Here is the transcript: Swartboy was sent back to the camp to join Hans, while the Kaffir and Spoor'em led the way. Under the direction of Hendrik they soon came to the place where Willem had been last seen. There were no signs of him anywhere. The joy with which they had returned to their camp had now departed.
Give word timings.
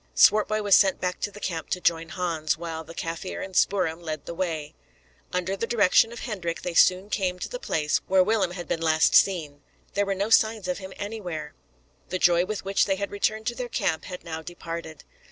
Swartboy 0.15 0.63
was 0.63 0.73
sent 0.73 0.99
back 0.99 1.19
to 1.19 1.29
the 1.29 1.39
camp 1.39 1.69
to 1.69 1.79
join 1.79 2.09
Hans, 2.09 2.57
while 2.57 2.83
the 2.83 2.95
Kaffir 2.95 3.45
and 3.45 3.55
Spoor'em 3.55 4.01
led 4.01 4.25
the 4.25 4.33
way. 4.33 4.73
Under 5.31 5.55
the 5.55 5.67
direction 5.67 6.11
of 6.11 6.21
Hendrik 6.21 6.63
they 6.63 6.73
soon 6.73 7.11
came 7.11 7.37
to 7.37 7.47
the 7.47 7.59
place 7.59 7.99
where 8.07 8.23
Willem 8.23 8.49
had 8.49 8.67
been 8.67 8.81
last 8.81 9.13
seen. 9.13 9.61
There 9.93 10.07
were 10.07 10.15
no 10.15 10.31
signs 10.31 10.67
of 10.67 10.79
him 10.79 10.91
anywhere. 10.97 11.53
The 12.09 12.17
joy 12.17 12.45
with 12.45 12.65
which 12.65 12.85
they 12.85 12.95
had 12.95 13.11
returned 13.11 13.45
to 13.45 13.55
their 13.55 13.69
camp 13.69 14.05
had 14.05 14.23
now 14.23 14.41
departed. 14.41 15.03